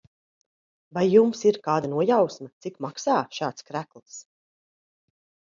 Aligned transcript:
Vai 0.97 1.03
jums 1.09 1.41
ir 1.49 1.59
kāda 1.67 1.91
nojausma, 1.91 2.49
cik 2.65 2.81
maksā 2.87 3.21
šāds 3.41 3.69
krekls? 3.71 4.21